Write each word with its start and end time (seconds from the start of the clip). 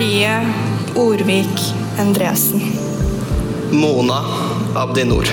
Marie 0.00 0.26
Orvik 0.94 1.58
Endresen. 1.96 2.60
Mona 3.70 4.20
Abdinor. 4.72 5.26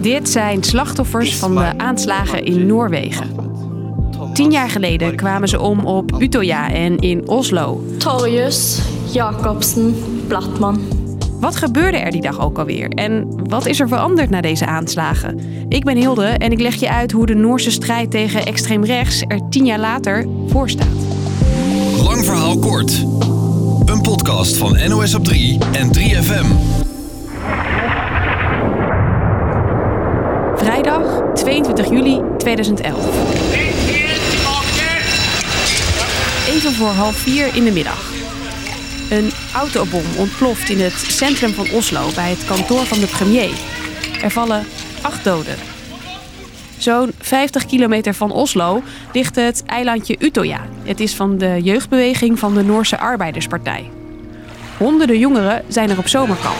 Dit 0.00 0.28
zijn 0.28 0.62
slachtoffers 0.62 1.36
van 1.36 1.54
de 1.54 1.72
aanslagen 1.76 2.44
in 2.44 2.66
Noorwegen. 2.66 3.30
Tien 4.32 4.50
jaar 4.50 4.70
geleden 4.70 5.16
kwamen 5.16 5.48
ze 5.48 5.60
om 5.60 5.84
op 5.84 6.12
Utøya 6.18 6.70
en 6.70 6.98
in 6.98 7.28
Oslo. 7.28 7.84
Torjus 7.98 8.80
Jacobsen 9.12 9.96
Blatman. 10.26 10.80
Wat 11.40 11.56
gebeurde 11.56 11.96
er 11.96 12.10
die 12.10 12.22
dag 12.22 12.40
ook 12.40 12.58
alweer? 12.58 12.88
En 12.88 13.26
wat 13.48 13.66
is 13.66 13.80
er 13.80 13.88
veranderd 13.88 14.30
na 14.30 14.40
deze 14.40 14.66
aanslagen? 14.66 15.40
Ik 15.68 15.84
ben 15.84 15.96
Hilde 15.96 16.26
en 16.26 16.52
ik 16.52 16.60
leg 16.60 16.74
je 16.74 16.90
uit 16.90 17.12
hoe 17.12 17.26
de 17.26 17.34
Noorse 17.34 17.70
strijd 17.70 18.10
tegen 18.10 18.46
extreem 18.46 18.84
rechts 18.84 19.22
er 19.26 19.48
tien 19.48 19.66
jaar 19.66 19.80
later 19.80 20.26
voor 20.46 20.68
staat. 20.68 20.86
Lang 22.02 22.24
verhaal 22.24 22.58
kort. 22.58 23.04
Een 23.98 24.04
podcast 24.04 24.56
van 24.56 24.88
NOS 24.88 25.14
op 25.14 25.24
3 25.24 25.58
en 25.72 25.90
3FM. 25.98 26.46
Vrijdag 30.56 31.22
22 31.34 31.90
juli 31.90 32.20
2011. 32.36 33.04
Even 36.48 36.72
voor 36.72 36.88
half 36.88 37.16
vier 37.16 37.54
in 37.54 37.64
de 37.64 37.70
middag. 37.70 38.12
Een 39.10 39.30
autobom 39.54 40.04
ontploft 40.18 40.68
in 40.68 40.80
het 40.80 40.92
centrum 40.92 41.52
van 41.52 41.70
Oslo 41.70 42.10
bij 42.14 42.30
het 42.30 42.44
kantoor 42.44 42.84
van 42.86 43.00
de 43.00 43.06
premier. 43.06 43.54
Er 44.22 44.30
vallen 44.30 44.64
acht 45.02 45.24
doden. 45.24 45.56
Zo'n 46.76 47.12
50 47.18 47.66
kilometer 47.66 48.14
van 48.14 48.32
Oslo 48.32 48.82
ligt 49.12 49.36
het 49.36 49.62
eilandje 49.66 50.16
Utøya. 50.18 50.60
Het 50.82 51.00
is 51.00 51.14
van 51.14 51.38
de 51.38 51.58
jeugdbeweging 51.62 52.38
van 52.38 52.54
de 52.54 52.62
Noorse 52.62 52.98
Arbeiderspartij. 52.98 53.97
Honderden 54.78 55.18
jongeren 55.18 55.62
zijn 55.68 55.90
er 55.90 55.98
op 55.98 56.08
zomerkamp. 56.08 56.56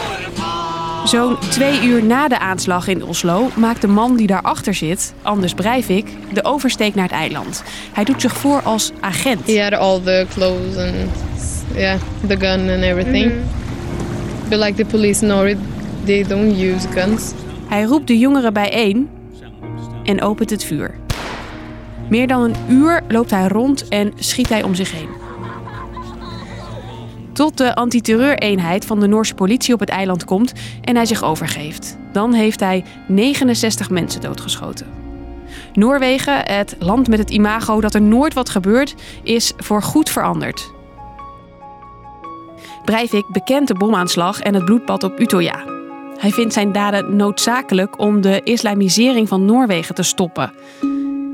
Zo'n 1.03 1.39
twee 1.39 1.83
uur 1.83 2.03
na 2.03 2.27
de 2.27 2.39
aanslag 2.39 2.87
in 2.87 3.03
Oslo 3.03 3.49
maakt 3.55 3.81
de 3.81 3.87
man 3.87 4.15
die 4.15 4.27
daarachter 4.27 4.73
zit, 4.73 5.13
Anders 5.21 5.53
Breivik, 5.53 6.09
de 6.33 6.43
oversteek 6.43 6.95
naar 6.95 7.03
het 7.03 7.13
eiland. 7.13 7.63
Hij 7.93 8.03
doet 8.03 8.21
zich 8.21 8.33
voor 8.33 8.61
als 8.61 8.91
agent. 8.99 9.47
He 9.47 9.63
had 9.63 9.73
all 9.73 9.99
the 9.99 10.25
clothes 10.33 10.77
and 10.77 10.95
yeah, 11.75 11.99
the 12.27 12.37
gun 12.39 12.69
and 12.69 12.83
everything. 12.83 13.31
But 14.49 14.59
like 14.59 14.73
the 14.73 14.85
police 14.85 15.19
know 15.19 15.47
it, 15.47 15.57
they 16.05 16.23
don't 16.27 16.57
use 16.57 16.87
guns. 16.87 17.31
Hij 17.67 17.83
roept 17.83 18.07
de 18.07 18.17
jongeren 18.17 18.53
bijeen 18.53 19.09
en 20.03 20.21
opent 20.21 20.49
het 20.49 20.63
vuur. 20.63 20.95
Meer 22.09 22.27
dan 22.27 22.41
een 22.41 22.55
uur 22.69 23.01
loopt 23.07 23.31
hij 23.31 23.47
rond 23.47 23.87
en 23.87 24.13
schiet 24.15 24.49
hij 24.49 24.63
om 24.63 24.75
zich 24.75 24.91
heen. 24.91 25.28
Tot 27.39 27.57
de 27.57 27.75
antiterreureenheid 27.75 28.85
van 28.85 28.99
de 28.99 29.07
Noorse 29.07 29.33
politie 29.33 29.73
op 29.73 29.79
het 29.79 29.89
eiland 29.89 30.23
komt 30.23 30.53
en 30.81 30.95
hij 30.95 31.05
zich 31.05 31.23
overgeeft. 31.23 31.97
Dan 32.11 32.33
heeft 32.33 32.59
hij 32.59 32.83
69 33.07 33.89
mensen 33.89 34.21
doodgeschoten. 34.21 34.87
Noorwegen, 35.73 36.45
het 36.45 36.75
land 36.79 37.07
met 37.07 37.19
het 37.19 37.29
imago 37.29 37.81
dat 37.81 37.93
er 37.93 38.01
nooit 38.01 38.33
wat 38.33 38.49
gebeurt, 38.49 38.95
is 39.23 39.53
voorgoed 39.57 40.09
veranderd. 40.09 40.71
Breivik 42.85 43.25
bekent 43.27 43.67
de 43.67 43.75
bomaanslag 43.75 44.39
en 44.39 44.53
het 44.53 44.65
bloedbad 44.65 45.03
op 45.03 45.19
Utøya. 45.19 45.63
Hij 46.17 46.31
vindt 46.31 46.53
zijn 46.53 46.71
daden 46.71 47.15
noodzakelijk 47.15 47.99
om 47.99 48.21
de 48.21 48.41
islamisering 48.43 49.27
van 49.27 49.45
Noorwegen 49.45 49.95
te 49.95 50.03
stoppen. 50.03 50.53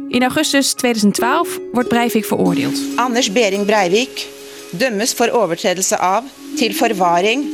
In 0.07 0.21
augustus 0.21 0.73
2012 0.73 1.59
wordt 1.71 1.89
Breivik 1.89 2.25
veroordeeld. 2.25 2.79
Anders 2.95 3.31
Behring 3.31 3.65
Breivik 3.65 4.34
dømmes 4.79 5.13
for 5.15 5.31
overtredelse 5.33 5.97
av 5.97 6.27
til 6.59 6.75
forvaring 6.77 7.45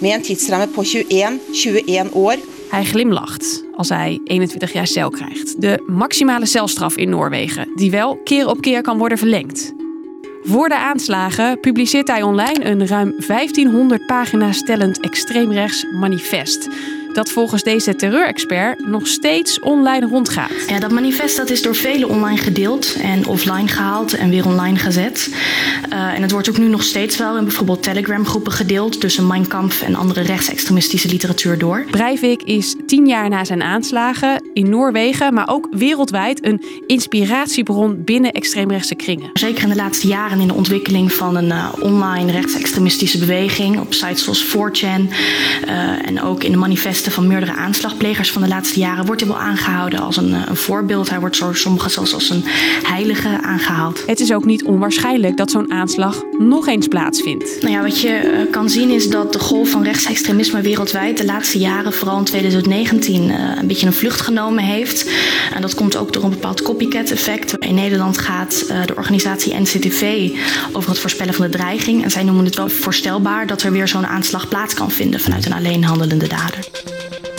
med 0.00 0.14
en 0.14 0.22
tidsramme 0.22 0.68
på 0.74 0.84
21, 0.84 1.40
21 1.52 2.14
år. 2.14 2.36
Hij 2.70 2.84
glimlacht 2.84 3.64
als 3.76 3.88
hij 3.88 4.20
21 4.24 4.72
jaar 4.72 4.86
cel 4.86 5.10
krijgt. 5.10 5.60
De 5.60 5.84
maximale 5.86 6.46
celstraf 6.46 6.96
in 6.96 7.08
Noorwegen, 7.08 7.72
die 7.74 7.90
wel 7.90 8.16
keer 8.16 8.48
op 8.48 8.60
keer 8.60 8.82
kan 8.82 8.98
worden 8.98 9.18
verlengd. 9.18 9.72
Voor 10.42 10.68
de 10.68 10.78
aanslagen 10.78 11.60
publiceert 11.60 12.08
hij 12.08 12.22
online 12.22 12.64
een 12.64 12.86
ruim 12.86 13.14
1500 13.26 14.06
pagina's 14.06 14.56
stellend 14.56 15.00
extreemrechts 15.00 15.84
manifest. 16.00 16.68
Dat 17.12 17.30
volgens 17.30 17.62
deze 17.62 17.96
terreurexpert 17.96 18.86
nog 18.86 19.06
steeds 19.06 19.60
online 19.60 20.06
rondgaat. 20.06 20.50
Ja, 20.68 20.78
dat 20.78 20.90
manifest 20.90 21.36
dat 21.36 21.50
is 21.50 21.62
door 21.62 21.74
velen 21.74 22.08
online 22.08 22.38
gedeeld 22.38 22.96
en 23.02 23.26
offline 23.26 23.68
gehaald 23.68 24.12
en 24.12 24.30
weer 24.30 24.46
online 24.46 24.78
gezet. 24.78 25.30
Uh, 25.92 26.14
en 26.14 26.22
het 26.22 26.30
wordt 26.30 26.48
ook 26.48 26.58
nu 26.58 26.68
nog 26.68 26.82
steeds 26.82 27.16
wel 27.16 27.36
in 27.36 27.44
bijvoorbeeld 27.44 27.82
Telegram-groepen 27.82 28.52
gedeeld 28.52 29.00
tussen 29.00 29.26
Mein 29.26 29.46
Kampf 29.46 29.82
en 29.82 29.94
andere 29.94 30.20
rechtsextremistische 30.20 31.08
literatuur 31.08 31.58
door. 31.58 31.84
Breivik 31.90 32.42
is 32.42 32.76
tien 32.88 33.06
jaar 33.06 33.28
na 33.28 33.44
zijn 33.44 33.62
aanslagen 33.62 34.42
in 34.52 34.68
Noorwegen, 34.68 35.34
maar 35.34 35.48
ook 35.48 35.68
wereldwijd 35.70 36.44
een 36.44 36.62
inspiratiebron 36.86 38.04
binnen 38.04 38.32
extreemrechtse 38.32 38.94
kringen. 38.94 39.30
Zeker 39.32 39.62
in 39.62 39.68
de 39.68 39.76
laatste 39.76 40.06
jaren 40.06 40.40
in 40.40 40.46
de 40.46 40.54
ontwikkeling 40.54 41.12
van 41.12 41.36
een 41.36 41.48
uh, 41.48 41.72
online 41.80 42.32
rechtsextremistische 42.32 43.18
beweging 43.18 43.80
op 43.80 43.94
sites 43.94 44.24
zoals 44.24 44.46
4chan 44.46 45.00
uh, 45.68 46.08
en 46.08 46.22
ook 46.22 46.44
in 46.44 46.50
de 46.50 46.58
manifesten 46.58 47.12
van 47.12 47.26
meerdere 47.26 47.52
aanslagplegers 47.52 48.30
van 48.30 48.42
de 48.42 48.48
laatste 48.48 48.78
jaren 48.78 49.06
wordt 49.06 49.20
hij 49.20 49.30
wel 49.30 49.40
aangehouden 49.40 50.00
als 50.00 50.16
een, 50.16 50.32
een 50.32 50.56
voorbeeld. 50.56 51.10
Hij 51.10 51.20
wordt 51.20 51.38
door 51.38 51.56
sommigen 51.56 51.90
zelfs 51.90 52.14
als 52.14 52.30
een 52.30 52.42
heilige 52.82 53.40
aangehaald. 53.42 54.02
Het 54.06 54.20
is 54.20 54.32
ook 54.32 54.44
niet 54.44 54.64
onwaarschijnlijk 54.64 55.36
dat 55.36 55.50
zo'n 55.50 55.72
aanslag 55.72 56.22
nog 56.38 56.66
eens 56.66 56.88
plaatsvindt. 56.88 57.58
Nou 57.60 57.72
ja, 57.72 57.82
wat 57.82 58.00
je 58.00 58.22
uh, 58.24 58.52
kan 58.52 58.70
zien 58.70 58.90
is 58.90 59.08
dat 59.08 59.32
de 59.32 59.38
golf 59.38 59.70
van 59.70 59.82
rechtsextremisme 59.82 60.60
wereldwijd 60.60 61.18
de 61.18 61.24
laatste 61.24 61.58
jaren, 61.58 61.92
vooral 61.92 62.18
in 62.18 62.24
2019, 62.84 63.28
uh, 63.28 63.60
een 63.60 63.66
beetje 63.66 63.86
een 63.86 63.92
vlucht 63.92 64.20
genomen 64.20 64.64
heeft. 64.64 65.10
En 65.54 65.60
dat 65.60 65.74
komt 65.74 65.96
ook 65.96 66.12
door 66.12 66.24
een 66.24 66.30
bepaald 66.30 66.62
copycat-effect. 66.62 67.56
In 67.58 67.74
Nederland 67.74 68.18
gaat 68.18 68.64
uh, 68.70 68.86
de 68.86 68.96
organisatie 68.96 69.60
NCTV 69.60 70.30
over 70.72 70.90
het 70.90 70.98
voorspellen 70.98 71.34
van 71.34 71.44
de 71.50 71.56
dreiging. 71.56 72.04
En 72.04 72.10
zij 72.10 72.22
noemen 72.22 72.44
het 72.44 72.56
wel 72.56 72.68
voorstelbaar 72.68 73.46
dat 73.46 73.62
er 73.62 73.72
weer 73.72 73.88
zo'n 73.88 74.06
aanslag 74.06 74.48
plaats 74.48 74.74
kan 74.74 74.90
vinden 74.90 75.20
vanuit 75.20 75.46
een 75.46 75.52
alleenhandelende 75.52 76.28
dader. 76.28 76.58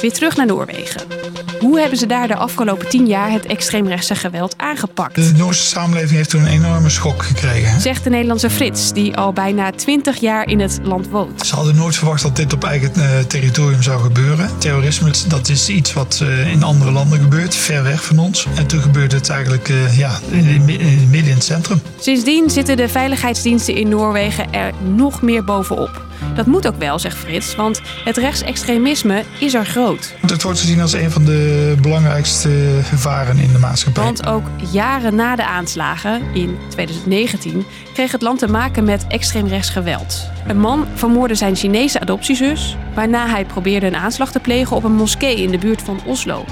Weer 0.01 0.13
terug 0.13 0.35
naar 0.35 0.45
Noorwegen. 0.45 1.18
Hoe 1.59 1.79
hebben 1.79 1.97
ze 1.97 2.05
daar 2.05 2.27
de 2.27 2.35
afgelopen 2.35 2.89
tien 2.89 3.07
jaar 3.07 3.31
het 3.31 3.45
extreemrechtse 3.45 4.15
geweld 4.15 4.53
aangepakt? 4.57 5.15
De 5.15 5.31
Noorse 5.37 5.63
samenleving 5.63 6.11
heeft 6.11 6.29
toen 6.29 6.41
een 6.41 6.47
enorme 6.47 6.89
schok 6.89 7.23
gekregen. 7.23 7.81
Zegt 7.81 8.03
de 8.03 8.09
Nederlandse 8.09 8.49
Frits, 8.49 8.93
die 8.93 9.15
al 9.15 9.33
bijna 9.33 9.71
twintig 9.71 10.17
jaar 10.17 10.47
in 10.47 10.59
het 10.59 10.79
land 10.83 11.09
woont. 11.09 11.47
Ze 11.47 11.55
hadden 11.55 11.75
nooit 11.75 11.95
verwacht 11.95 12.21
dat 12.21 12.35
dit 12.35 12.53
op 12.53 12.63
eigen 12.63 12.91
uh, 12.97 13.19
territorium 13.27 13.81
zou 13.81 14.01
gebeuren. 14.01 14.49
Terrorisme, 14.57 15.11
dat 15.27 15.49
is 15.49 15.69
iets 15.69 15.93
wat 15.93 16.19
uh, 16.23 16.51
in 16.51 16.63
andere 16.63 16.91
landen 16.91 17.19
gebeurt, 17.19 17.55
ver 17.55 17.83
weg 17.83 18.03
van 18.03 18.19
ons. 18.19 18.47
En 18.55 18.67
toen 18.67 18.81
gebeurde 18.81 19.15
het 19.15 19.29
eigenlijk 19.29 19.69
uh, 19.69 19.97
ja, 19.97 20.19
in, 20.29 20.65
midden 20.65 21.29
in 21.29 21.33
het 21.33 21.43
centrum. 21.43 21.81
Sindsdien 21.99 22.49
zitten 22.49 22.77
de 22.77 22.89
veiligheidsdiensten 22.89 23.75
in 23.75 23.89
Noorwegen 23.89 24.53
er 24.53 24.71
nog 24.95 25.21
meer 25.21 25.43
bovenop. 25.43 26.07
Dat 26.39 26.47
moet 26.47 26.67
ook 26.67 26.77
wel, 26.77 26.99
zegt 26.99 27.17
Frits, 27.17 27.55
want 27.55 27.81
het 28.03 28.17
rechtsextremisme 28.17 29.23
is 29.39 29.53
er 29.53 29.65
groot. 29.65 30.15
Het 30.25 30.43
wordt 30.43 30.59
gezien 30.59 30.81
als 30.81 30.93
een 30.93 31.11
van 31.11 31.25
de 31.25 31.75
belangrijkste 31.81 32.79
gevaren 32.83 33.37
in 33.37 33.51
de 33.51 33.57
maatschappij. 33.57 34.03
Want 34.03 34.25
ook 34.25 34.43
jaren 34.71 35.15
na 35.15 35.35
de 35.35 35.45
aanslagen, 35.45 36.21
in 36.33 36.57
2019, 36.69 37.65
kreeg 37.93 38.11
het 38.11 38.21
land 38.21 38.39
te 38.39 38.47
maken 38.47 38.83
met 38.83 39.05
extreemrechts 39.07 39.69
geweld. 39.69 40.29
Een 40.47 40.59
man 40.59 40.87
vermoordde 40.93 41.35
zijn 41.35 41.55
Chinese 41.55 41.99
adoptiezus, 41.99 42.77
waarna 42.95 43.27
hij 43.27 43.45
probeerde 43.45 43.85
een 43.85 43.95
aanslag 43.95 44.31
te 44.31 44.39
plegen 44.39 44.75
op 44.75 44.83
een 44.83 44.95
moskee 44.95 45.35
in 45.35 45.51
de 45.51 45.57
buurt 45.57 45.81
van 45.81 45.99
Oslo. 46.05 46.45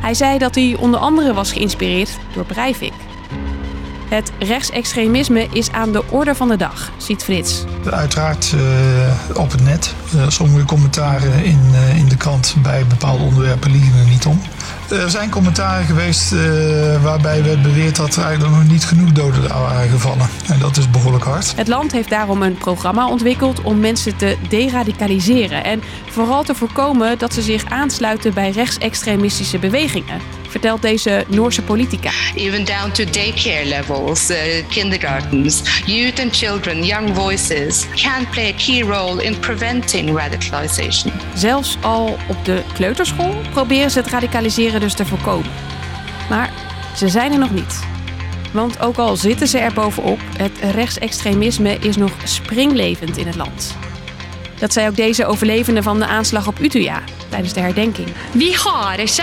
Hij 0.00 0.14
zei 0.14 0.38
dat 0.38 0.54
hij 0.54 0.76
onder 0.80 1.00
andere 1.00 1.32
was 1.32 1.52
geïnspireerd 1.52 2.18
door 2.34 2.44
Breivik. 2.44 2.92
Het 4.14 4.32
rechtsextremisme 4.38 5.46
is 5.50 5.70
aan 5.70 5.92
de 5.92 6.02
orde 6.10 6.34
van 6.34 6.48
de 6.48 6.56
dag, 6.56 6.92
ziet 6.96 7.22
Frits. 7.22 7.64
Uiteraard 7.90 8.54
uh, 8.54 9.36
op 9.36 9.50
het 9.50 9.62
net. 9.62 9.94
Uh, 10.14 10.28
sommige 10.28 10.64
commentaren 10.64 11.44
in, 11.44 11.60
uh, 11.72 11.96
in 11.96 12.08
de 12.08 12.16
krant 12.16 12.56
bij 12.62 12.86
bepaalde 12.86 13.22
onderwerpen 13.22 13.70
liegen 13.70 13.98
er 13.98 14.08
niet 14.08 14.26
om. 14.26 14.40
Er 14.90 15.10
zijn 15.10 15.30
commentaren 15.30 15.86
geweest 15.86 16.34
waarbij 17.02 17.44
werd 17.44 17.62
beweerd 17.62 17.96
dat 17.96 18.16
er 18.16 18.24
eigenlijk 18.24 18.54
nog 18.54 18.68
niet 18.68 18.84
genoeg 18.84 19.12
doden 19.12 19.48
waren 19.48 19.88
gevallen. 19.88 20.28
En 20.46 20.58
dat 20.58 20.76
is 20.76 20.90
behoorlijk 20.90 21.24
hard. 21.24 21.56
Het 21.56 21.68
land 21.68 21.92
heeft 21.92 22.10
daarom 22.10 22.42
een 22.42 22.56
programma 22.56 23.08
ontwikkeld 23.08 23.62
om 23.62 23.80
mensen 23.80 24.16
te 24.16 24.36
deradicaliseren. 24.48 25.64
En 25.64 25.82
vooral 26.10 26.42
te 26.42 26.54
voorkomen 26.54 27.18
dat 27.18 27.34
ze 27.34 27.42
zich 27.42 27.64
aansluiten 27.64 28.34
bij 28.34 28.50
rechtsextremistische 28.50 29.58
bewegingen 29.58 30.42
vertelt 30.54 30.82
deze 30.82 31.24
Noorse 31.28 31.62
politica. 31.62 32.10
Even 32.34 32.64
down 32.64 32.90
to 32.90 33.04
daycare 33.04 33.64
levels, 33.64 34.30
uh, 34.30 34.36
kindergartens, 34.68 35.62
youth 35.86 36.20
and 36.20 36.36
children, 36.36 36.84
young 36.84 37.14
voices 37.14 37.86
can 37.94 38.28
play 38.30 38.52
a 38.52 38.56
key 38.56 38.82
role 38.82 39.24
in 39.24 39.38
preventing 39.38 40.16
radicalization. 40.16 41.12
Zelfs 41.34 41.76
al 41.80 42.18
op 42.28 42.44
de 42.44 42.62
kleuterschool 42.72 43.34
proberen 43.50 43.90
ze 43.90 43.98
het 43.98 44.08
radicaliseren 44.08 44.80
dus 44.80 44.94
te 44.94 45.06
voorkomen. 45.06 45.50
Maar 46.28 46.52
ze 46.96 47.08
zijn 47.08 47.32
er 47.32 47.38
nog 47.38 47.50
niet. 47.50 47.80
Want 48.52 48.80
ook 48.80 48.96
al 48.96 49.16
zitten 49.16 49.48
ze 49.48 49.58
er 49.58 49.72
bovenop, 49.72 50.20
het 50.36 50.74
rechtsextremisme 50.74 51.78
is 51.80 51.96
nog 51.96 52.12
springlevend 52.24 53.16
in 53.16 53.26
het 53.26 53.36
land. 53.36 53.76
Dat 54.58 54.72
zei 54.72 54.88
ook 54.88 54.96
deze 54.96 55.26
overlevende 55.26 55.82
van 55.82 55.98
de 55.98 56.06
aanslag 56.06 56.46
op 56.46 56.60
Utøya 56.60 57.02
tijdens 57.28 57.52
de 57.52 57.60
herdenking. 57.60 58.08
Vi 58.32 58.52
har 58.52 58.98
ikke 58.98 59.22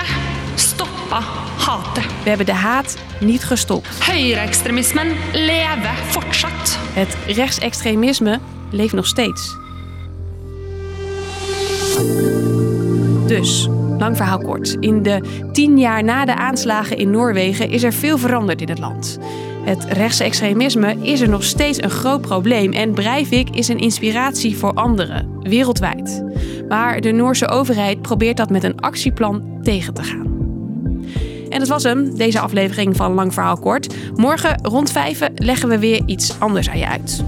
stoppa 0.56 1.20
hatet. 1.58 2.06
We 2.24 2.30
hebben 2.30 2.46
de 2.46 2.54
haat 2.54 2.98
niet 3.20 3.44
gestopt. 3.44 4.06
Høyreekstremismen 4.06 5.08
lever 5.32 5.94
fortsatt. 6.06 6.80
Het 6.94 7.18
rechtsextremisme 7.28 8.40
leeft 8.70 8.94
nog 8.94 9.08
steeds. 9.08 9.60
Dus, 13.28 13.70
lang 13.98 14.18
verhaal 14.18 14.40
kort. 14.40 14.78
In 14.80 15.04
de 15.04 15.22
tien 15.52 15.80
jaar 15.80 16.04
na 16.04 16.26
de 16.26 16.36
aanslagen 16.36 16.98
in 16.98 17.12
Noorwegen 17.12 17.70
is 17.70 17.84
er 17.84 17.94
veel 17.94 18.18
veranderd 18.18 18.62
in 18.62 18.70
het 18.70 18.80
land. 18.80 19.20
Het 19.64 19.84
rechtsextremisme 19.84 20.96
is 21.02 21.22
er 21.22 21.30
nog 21.30 21.44
steeds 21.44 21.82
een 21.82 21.90
groot 21.90 22.22
probleem 22.22 22.74
en 22.74 22.94
Breivik 22.94 23.50
is 23.50 23.68
een 23.68 23.80
inspiratie 23.80 24.58
voor 24.58 24.74
anderen, 24.74 25.40
wereldwijd. 25.40 26.24
Maar 26.68 27.02
de 27.02 27.12
Noorse 27.12 27.48
overheid 27.48 28.02
probeert 28.02 28.38
dat 28.38 28.50
met 28.50 28.64
een 28.64 28.80
actieplan 28.80 29.60
tegen 29.62 29.94
te 29.94 30.04
gaan. 30.04 30.31
En 31.52 31.60
dat 31.60 31.68
was 31.68 31.84
hem, 31.84 32.16
deze 32.18 32.40
aflevering 32.40 32.96
van 32.96 33.14
Lang 33.14 33.34
Verhaal 33.34 33.58
Kort. 33.58 33.96
Morgen 34.16 34.60
rond 34.62 34.92
vijven 34.92 35.32
leggen 35.36 35.70
we 35.70 35.80
weer 35.80 36.02
iets 36.06 36.40
anders 36.40 36.70
aan 36.70 36.78
je 36.78 36.88
uit. 36.88 37.24